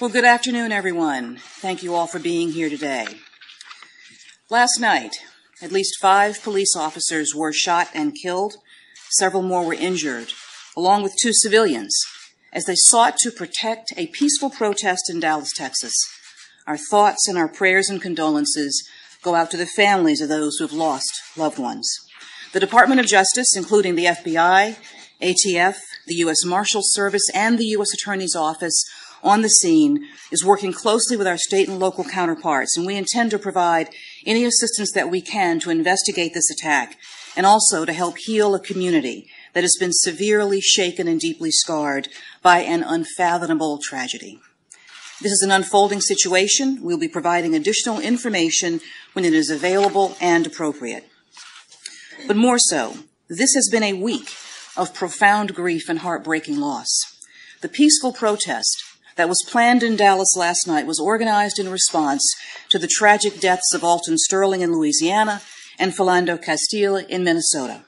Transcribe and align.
Well, 0.00 0.08
good 0.08 0.24
afternoon, 0.24 0.72
everyone. 0.72 1.36
Thank 1.36 1.82
you 1.82 1.94
all 1.94 2.06
for 2.06 2.18
being 2.18 2.52
here 2.52 2.70
today. 2.70 3.06
Last 4.48 4.80
night, 4.80 5.16
at 5.60 5.72
least 5.72 6.00
five 6.00 6.42
police 6.42 6.74
officers 6.74 7.34
were 7.34 7.52
shot 7.52 7.90
and 7.92 8.16
killed. 8.16 8.54
Several 9.18 9.42
more 9.42 9.62
were 9.62 9.74
injured, 9.74 10.28
along 10.74 11.02
with 11.02 11.18
two 11.20 11.34
civilians, 11.34 11.94
as 12.50 12.64
they 12.64 12.76
sought 12.76 13.18
to 13.18 13.30
protect 13.30 13.92
a 13.98 14.06
peaceful 14.06 14.48
protest 14.48 15.10
in 15.10 15.20
Dallas, 15.20 15.52
Texas. 15.52 15.92
Our 16.66 16.78
thoughts 16.78 17.28
and 17.28 17.36
our 17.36 17.48
prayers 17.48 17.90
and 17.90 18.00
condolences 18.00 18.82
go 19.22 19.34
out 19.34 19.50
to 19.50 19.58
the 19.58 19.66
families 19.66 20.22
of 20.22 20.30
those 20.30 20.56
who 20.56 20.64
have 20.64 20.72
lost 20.72 21.12
loved 21.36 21.58
ones. 21.58 21.94
The 22.54 22.60
Department 22.60 23.00
of 23.00 23.06
Justice, 23.06 23.54
including 23.54 23.96
the 23.96 24.06
FBI, 24.06 24.76
ATF, 25.20 25.76
the 26.06 26.14
U.S. 26.16 26.42
Marshals 26.46 26.90
Service, 26.90 27.28
and 27.34 27.58
the 27.58 27.66
U.S. 27.66 27.92
Attorney's 27.92 28.34
Office, 28.34 28.82
on 29.22 29.42
the 29.42 29.48
scene 29.48 30.06
is 30.30 30.44
working 30.44 30.72
closely 30.72 31.16
with 31.16 31.26
our 31.26 31.36
state 31.36 31.68
and 31.68 31.78
local 31.78 32.04
counterparts, 32.04 32.76
and 32.76 32.86
we 32.86 32.96
intend 32.96 33.30
to 33.30 33.38
provide 33.38 33.90
any 34.26 34.44
assistance 34.44 34.92
that 34.92 35.10
we 35.10 35.20
can 35.20 35.60
to 35.60 35.70
investigate 35.70 36.34
this 36.34 36.50
attack 36.50 36.96
and 37.36 37.46
also 37.46 37.84
to 37.84 37.92
help 37.92 38.18
heal 38.18 38.54
a 38.54 38.60
community 38.60 39.28
that 39.52 39.64
has 39.64 39.76
been 39.78 39.92
severely 39.92 40.60
shaken 40.60 41.08
and 41.08 41.20
deeply 41.20 41.50
scarred 41.50 42.08
by 42.42 42.60
an 42.60 42.82
unfathomable 42.82 43.78
tragedy. 43.82 44.40
This 45.20 45.32
is 45.32 45.42
an 45.42 45.50
unfolding 45.50 46.00
situation. 46.00 46.78
We'll 46.80 46.98
be 46.98 47.08
providing 47.08 47.54
additional 47.54 48.00
information 48.00 48.80
when 49.12 49.24
it 49.24 49.34
is 49.34 49.50
available 49.50 50.16
and 50.20 50.46
appropriate. 50.46 51.04
But 52.26 52.36
more 52.36 52.58
so, 52.58 52.94
this 53.28 53.54
has 53.54 53.68
been 53.70 53.82
a 53.82 53.92
week 53.92 54.30
of 54.76 54.94
profound 54.94 55.54
grief 55.54 55.88
and 55.88 55.98
heartbreaking 55.98 56.58
loss. 56.58 56.88
The 57.60 57.68
peaceful 57.68 58.12
protest 58.12 58.82
that 59.16 59.28
was 59.28 59.44
planned 59.48 59.82
in 59.82 59.96
Dallas 59.96 60.36
last 60.36 60.66
night 60.66 60.86
was 60.86 61.00
organized 61.00 61.58
in 61.58 61.68
response 61.68 62.22
to 62.70 62.78
the 62.78 62.88
tragic 62.88 63.40
deaths 63.40 63.74
of 63.74 63.84
Alton 63.84 64.18
Sterling 64.18 64.60
in 64.60 64.72
Louisiana 64.72 65.42
and 65.78 65.92
Philando 65.92 66.40
Castile 66.40 66.96
in 66.96 67.24
Minnesota. 67.24 67.84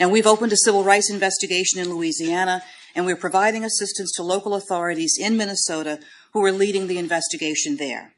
Now, 0.00 0.08
we've 0.08 0.26
opened 0.26 0.52
a 0.52 0.56
civil 0.56 0.84
rights 0.84 1.10
investigation 1.10 1.80
in 1.80 1.94
Louisiana, 1.94 2.62
and 2.94 3.06
we're 3.06 3.16
providing 3.16 3.64
assistance 3.64 4.12
to 4.16 4.22
local 4.22 4.54
authorities 4.54 5.16
in 5.18 5.36
Minnesota 5.36 6.00
who 6.32 6.44
are 6.44 6.52
leading 6.52 6.86
the 6.86 6.98
investigation 6.98 7.76
there. 7.76 8.12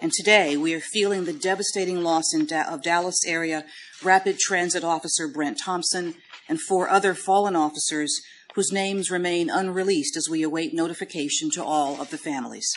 And 0.00 0.12
today, 0.12 0.56
we 0.56 0.74
are 0.74 0.80
feeling 0.80 1.24
the 1.24 1.32
devastating 1.32 2.02
loss 2.02 2.24
da- 2.46 2.68
of 2.68 2.82
Dallas 2.82 3.24
area 3.26 3.64
Rapid 4.02 4.38
Transit 4.38 4.84
Officer 4.84 5.28
Brent 5.28 5.58
Thompson 5.64 6.16
and 6.48 6.60
four 6.60 6.90
other 6.90 7.14
fallen 7.14 7.56
officers 7.56 8.20
whose 8.54 8.72
names 8.72 9.10
remain 9.10 9.50
unreleased 9.50 10.16
as 10.16 10.28
we 10.28 10.42
await 10.42 10.72
notification 10.72 11.50
to 11.50 11.62
all 11.62 12.00
of 12.00 12.10
the 12.10 12.18
families. 12.18 12.72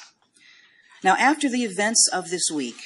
Now, 1.03 1.16
after 1.17 1.50
the 1.50 1.64
events 1.64 2.09
of 2.11 2.30
this 2.30 2.50
week, 2.52 2.78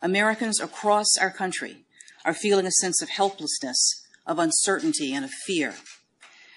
Americans 0.00 0.60
across 0.60 1.16
our 1.20 1.30
country 1.30 1.84
are 2.24 2.34
feeling 2.34 2.66
a 2.66 2.72
sense 2.72 3.00
of 3.00 3.08
helplessness, 3.08 4.04
of 4.26 4.38
uncertainty, 4.38 5.12
and 5.12 5.24
of 5.24 5.30
fear. 5.46 5.74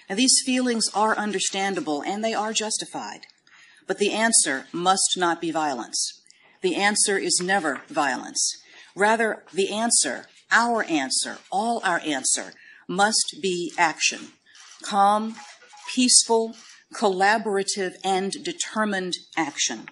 Now, 0.09 0.15
these 0.15 0.41
feelings 0.45 0.85
are 0.93 1.17
understandable 1.17 2.01
and 2.01 2.23
they 2.23 2.33
are 2.33 2.53
justified, 2.53 3.21
but 3.87 3.99
the 3.99 4.11
answer 4.11 4.65
must 4.71 5.15
not 5.17 5.41
be 5.41 5.51
violence. 5.51 6.21
The 6.61 6.75
answer 6.75 7.17
is 7.17 7.39
never 7.43 7.81
violence. 7.87 8.57
Rather, 8.95 9.43
the 9.53 9.69
answer, 9.71 10.27
our 10.51 10.83
answer, 10.83 11.37
all 11.51 11.81
our 11.83 11.99
answer, 11.99 12.53
must 12.87 13.37
be 13.41 13.71
action. 13.77 14.29
Calm, 14.81 15.35
peaceful, 15.93 16.55
collaborative, 16.93 17.93
and 18.03 18.31
determined 18.43 19.13
action. 19.35 19.87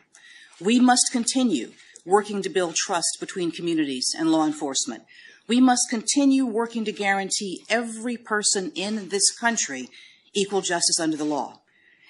We 0.59 0.79
must 0.79 1.11
continue 1.11 1.73
working 2.05 2.41
to 2.41 2.49
build 2.49 2.75
trust 2.75 3.17
between 3.19 3.51
communities 3.51 4.13
and 4.17 4.31
law 4.31 4.45
enforcement. 4.45 5.03
We 5.47 5.59
must 5.59 5.89
continue 5.89 6.45
working 6.45 6.85
to 6.85 6.91
guarantee 6.91 7.63
every 7.69 8.17
person 8.17 8.71
in 8.75 9.09
this 9.09 9.31
country 9.31 9.89
equal 10.33 10.61
justice 10.61 10.99
under 10.99 11.17
the 11.17 11.25
law. 11.25 11.59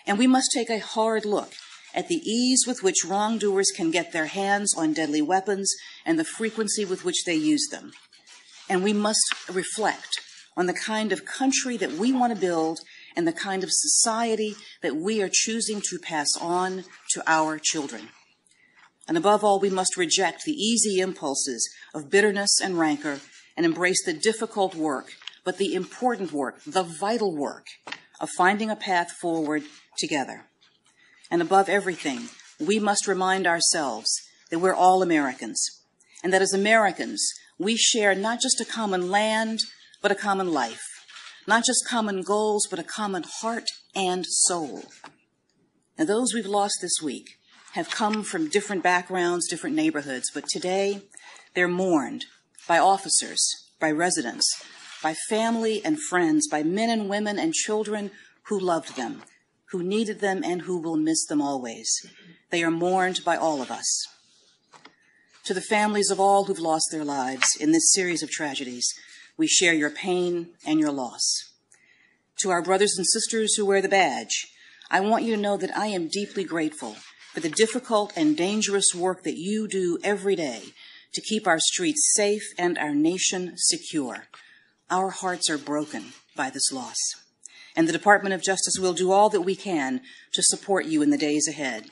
And 0.06 0.18
we 0.18 0.28
must 0.28 0.52
take 0.54 0.70
a 0.70 0.80
hard 0.80 1.26
look 1.26 1.54
at 1.94 2.08
the 2.08 2.22
ease 2.30 2.66
with 2.68 2.84
which 2.84 3.06
wrongdoers 3.06 3.72
can 3.72 3.92
get 3.92 4.12
their 4.12 4.26
hands 4.26 4.74
on 4.76 4.94
deadly 4.94 5.22
weapons 5.22 5.74
and 6.06 6.18
the 6.18 6.24
frequency 6.24 6.86
with 6.86 7.06
which 7.06 7.24
they 7.26 7.36
use 7.36 7.68
them. 7.72 7.94
And 8.70 8.84
we 8.84 8.94
must 8.94 9.34
reflect 9.52 10.20
on 10.56 10.66
the 10.66 10.74
kind 10.74 11.12
of 11.12 11.26
country 11.26 11.78
that 11.78 11.94
we 11.94 12.12
want 12.12 12.34
to 12.34 12.40
build 12.40 12.80
and 13.16 13.28
the 13.28 13.34
kind 13.34 13.64
of 13.64 13.70
society 13.72 14.56
that 14.82 14.96
we 14.96 15.22
are 15.22 15.30
choosing 15.32 15.82
to 15.90 16.00
pass 16.00 16.30
on 16.40 16.86
to 17.12 17.24
our 17.28 17.60
children. 17.60 18.10
And 19.08 19.18
above 19.18 19.44
all, 19.44 19.60
we 19.60 19.70
must 19.70 19.98
reject 19.98 20.44
the 20.44 20.54
easy 20.54 21.00
impulses 21.00 21.70
of 21.94 22.10
bitterness 22.10 22.60
and 22.62 22.80
rancor 22.80 23.20
and 23.58 23.66
embrace 23.66 24.04
the 24.06 24.14
difficult 24.14 24.76
work, 24.76 25.12
but 25.44 25.58
the 25.58 25.76
important 25.76 26.32
work, 26.32 26.64
the 26.66 26.84
vital 26.84 27.36
work 27.36 27.68
of 28.20 28.30
finding 28.38 28.70
a 28.70 28.76
path 28.76 29.12
forward 29.12 29.64
together. 29.98 30.46
And 31.30 31.42
above 31.42 31.68
everything, 31.68 32.30
we 32.60 32.80
must 32.80 33.08
remind 33.08 33.46
ourselves 33.46 34.10
that 34.50 34.60
we're 34.60 34.74
all 34.74 35.02
Americans 35.02 35.82
and 36.24 36.32
that 36.32 36.42
as 36.42 36.54
Americans, 36.54 37.28
we 37.60 37.76
share 37.76 38.16
not 38.16 38.40
just 38.40 38.62
a 38.62 38.66
common 38.66 39.12
land, 39.12 39.60
but 40.02 40.12
a 40.12 40.16
common 40.16 40.52
life 40.52 40.93
not 41.48 41.66
just 41.66 41.88
common 41.88 42.22
goals, 42.22 42.68
but 42.70 42.80
a 42.80 42.84
common 42.84 43.24
heart 43.42 43.68
and 43.96 44.26
soul. 44.26 44.84
Now, 45.98 46.06
those 46.06 46.34
we've 46.34 46.46
lost 46.46 46.80
this 46.82 47.02
week 47.02 47.38
have 47.74 47.90
come 47.90 48.24
from 48.24 48.50
different 48.50 48.84
backgrounds, 48.84 49.48
different 49.50 49.76
neighborhoods, 49.76 50.30
but 50.34 50.46
today 50.48 51.02
they're 51.54 51.68
mourned 51.68 52.26
by 52.68 52.78
officers, 52.78 53.44
by 53.80 53.92
residents, 53.92 54.48
by 55.02 55.14
family 55.30 55.82
and 55.84 56.00
friends, 56.00 56.48
by 56.48 56.64
men 56.64 56.90
and 56.90 57.10
women 57.10 57.38
and 57.38 57.54
children 57.54 58.12
who 58.44 58.60
loved 58.60 58.96
them, 58.96 59.24
who 59.72 59.84
needed 59.84 60.20
them, 60.20 60.44
and 60.44 60.62
who 60.64 60.80
will 60.80 60.98
miss 60.98 61.26
them 61.26 61.42
always. 61.42 61.90
They 62.52 62.64
are 62.64 62.72
mourned 62.72 63.22
by 63.26 63.36
all 63.36 63.62
of 63.62 63.72
us. 63.72 64.08
To 65.46 65.54
the 65.54 65.62
families 65.62 66.10
of 66.10 66.20
all 66.20 66.46
who've 66.46 66.60
lost 66.60 66.86
their 66.92 67.04
lives 67.04 67.48
in 67.60 67.72
this 67.72 67.92
series 67.92 68.24
of 68.24 68.30
tragedies, 68.30 68.88
we 69.38 69.48
share 69.48 69.74
your 69.74 69.90
pain 69.90 70.50
and 70.66 70.80
your 70.80 70.92
loss. 70.92 71.54
To 72.40 72.50
our 72.50 72.62
brothers 72.62 72.96
and 72.98 73.06
sisters 73.08 73.56
who 73.56 73.66
wear 73.66 73.82
the 73.82 73.90
badge, 73.90 74.48
I 74.90 75.00
want 75.00 75.24
you 75.24 75.36
to 75.36 75.42
know 75.42 75.58
that 75.58 75.76
I 75.76 75.88
am 75.88 76.08
deeply 76.08 76.44
grateful 76.44 76.98
for 77.34 77.40
the 77.40 77.50
difficult 77.50 78.14
and 78.16 78.38
dangerous 78.38 78.94
work 78.94 79.24
that 79.24 79.38
you 79.38 79.68
do 79.68 79.98
every 80.04 80.36
day 80.36 80.62
to 81.14 81.22
keep 81.22 81.48
our 81.48 81.60
streets 81.60 82.12
safe 82.16 82.44
and 82.58 82.78
our 82.78 82.94
nation 82.94 83.54
secure. 83.56 84.28
Our 84.90 85.10
hearts 85.10 85.50
are 85.50 85.58
broken 85.58 86.14
by 86.36 86.50
this 86.50 86.72
loss. 86.72 86.98
And 87.76 87.88
the 87.88 87.94
Department 87.94 88.36
of 88.36 88.44
Justice 88.44 88.78
will 88.80 88.94
do 88.94 89.12
all 89.12 89.30
that 89.30 89.42
we 89.42 89.56
can 89.56 90.02
to 90.34 90.44
support 90.44 90.86
you 90.86 91.02
in 91.02 91.10
the 91.10 91.18
days 91.18 91.48
ahead. 91.48 91.86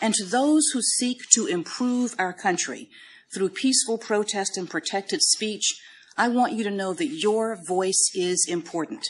And 0.00 0.14
to 0.14 0.24
those 0.24 0.64
who 0.72 0.82
seek 0.82 1.18
to 1.34 1.46
improve 1.46 2.14
our 2.18 2.32
country 2.32 2.88
through 3.32 3.50
peaceful 3.50 3.98
protest 3.98 4.56
and 4.56 4.68
protected 4.68 5.22
speech, 5.22 5.80
I 6.16 6.28
want 6.28 6.54
you 6.54 6.64
to 6.64 6.70
know 6.70 6.94
that 6.94 7.08
your 7.08 7.58
voice 7.66 8.10
is 8.14 8.46
important. 8.48 9.06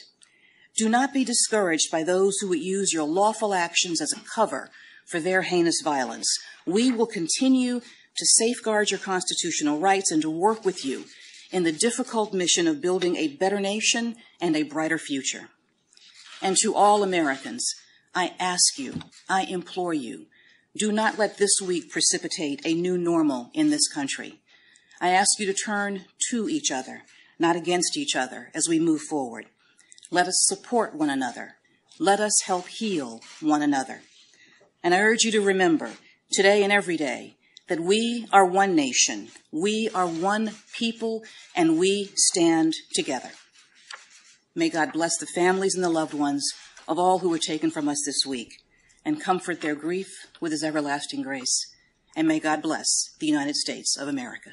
Do 0.76 0.88
not 0.88 1.14
be 1.14 1.24
discouraged 1.24 1.90
by 1.90 2.02
those 2.02 2.38
who 2.38 2.48
would 2.48 2.60
use 2.60 2.92
your 2.92 3.04
lawful 3.04 3.54
actions 3.54 4.00
as 4.00 4.12
a 4.12 4.20
cover 4.34 4.70
for 5.06 5.20
their 5.20 5.42
heinous 5.42 5.80
violence. 5.82 6.26
We 6.66 6.90
will 6.90 7.06
continue 7.06 7.80
to 7.80 8.26
safeguard 8.26 8.90
your 8.90 8.98
constitutional 8.98 9.78
rights 9.78 10.10
and 10.10 10.20
to 10.22 10.30
work 10.30 10.64
with 10.64 10.84
you 10.84 11.04
in 11.52 11.62
the 11.62 11.72
difficult 11.72 12.34
mission 12.34 12.66
of 12.66 12.80
building 12.80 13.16
a 13.16 13.28
better 13.28 13.60
nation 13.60 14.16
and 14.40 14.56
a 14.56 14.64
brighter 14.64 14.98
future. 14.98 15.48
And 16.42 16.56
to 16.58 16.74
all 16.74 17.02
Americans, 17.02 17.64
I 18.14 18.34
ask 18.38 18.78
you, 18.78 19.00
I 19.28 19.44
implore 19.44 19.94
you, 19.94 20.26
do 20.76 20.92
not 20.92 21.18
let 21.18 21.38
this 21.38 21.60
week 21.64 21.90
precipitate 21.90 22.60
a 22.64 22.74
new 22.74 22.98
normal 22.98 23.50
in 23.54 23.70
this 23.70 23.88
country. 23.88 24.40
I 25.00 25.10
ask 25.10 25.38
you 25.38 25.46
to 25.46 25.54
turn 25.54 26.06
to 26.30 26.48
each 26.48 26.70
other, 26.70 27.02
not 27.38 27.56
against 27.56 27.96
each 27.96 28.16
other, 28.16 28.50
as 28.54 28.68
we 28.68 28.78
move 28.78 29.02
forward. 29.02 29.46
Let 30.10 30.26
us 30.26 30.44
support 30.46 30.94
one 30.94 31.10
another. 31.10 31.56
Let 31.98 32.20
us 32.20 32.42
help 32.44 32.68
heal 32.68 33.20
one 33.40 33.62
another. 33.62 34.00
And 34.82 34.94
I 34.94 35.00
urge 35.00 35.22
you 35.22 35.32
to 35.32 35.40
remember 35.40 35.92
today 36.30 36.62
and 36.62 36.72
every 36.72 36.96
day, 36.96 37.36
that 37.68 37.80
we 37.80 38.26
are 38.32 38.46
one 38.46 38.76
nation, 38.76 39.28
we 39.50 39.88
are 39.94 40.06
one 40.06 40.52
people, 40.72 41.24
and 41.54 41.78
we 41.78 42.10
stand 42.14 42.72
together. 42.94 43.30
May 44.54 44.68
God 44.68 44.92
bless 44.92 45.16
the 45.18 45.26
families 45.26 45.74
and 45.74 45.82
the 45.82 45.90
loved 45.90 46.14
ones 46.14 46.48
of 46.88 46.98
all 46.98 47.18
who 47.18 47.28
were 47.28 47.38
taken 47.38 47.70
from 47.70 47.88
us 47.88 48.02
this 48.06 48.24
week 48.26 48.62
and 49.04 49.20
comfort 49.20 49.60
their 49.60 49.74
grief 49.74 50.08
with 50.40 50.52
his 50.52 50.62
everlasting 50.62 51.22
grace. 51.22 51.74
And 52.14 52.26
may 52.26 52.40
God 52.40 52.62
bless 52.62 52.86
the 53.18 53.26
United 53.26 53.56
States 53.56 53.96
of 53.98 54.08
America. 54.08 54.52